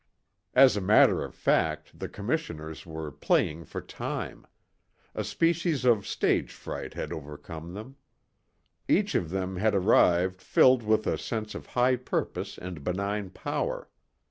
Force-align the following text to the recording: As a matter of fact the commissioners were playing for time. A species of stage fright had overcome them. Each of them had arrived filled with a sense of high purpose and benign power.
As 0.55 0.75
a 0.75 0.81
matter 0.81 1.23
of 1.23 1.35
fact 1.35 1.99
the 1.99 2.09
commissioners 2.09 2.87
were 2.87 3.11
playing 3.11 3.65
for 3.65 3.81
time. 3.81 4.47
A 5.13 5.23
species 5.23 5.85
of 5.85 6.07
stage 6.07 6.51
fright 6.51 6.95
had 6.95 7.13
overcome 7.13 7.75
them. 7.75 7.97
Each 8.87 9.13
of 9.13 9.29
them 9.29 9.57
had 9.57 9.75
arrived 9.75 10.41
filled 10.41 10.81
with 10.81 11.05
a 11.05 11.19
sense 11.19 11.53
of 11.53 11.67
high 11.77 11.97
purpose 11.97 12.57
and 12.57 12.83
benign 12.83 13.29
power. 13.29 13.89